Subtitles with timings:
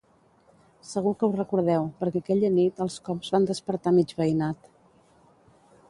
[0.91, 4.71] Segur que ho recordeu, perquè aquella nit els cops van despertar mig veïnat.